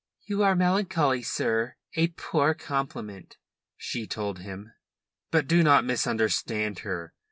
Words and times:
"You 0.25 0.41
are 0.41 0.55
melancholy, 0.55 1.21
sir 1.21 1.75
a 1.93 2.07
poor 2.07 2.55
compliment," 2.55 3.37
she 3.77 4.07
told 4.07 4.39
him. 4.39 4.73
But 5.29 5.47
do 5.47 5.61
not 5.61 5.85
misunderstand 5.85 6.79
her. 6.79 7.13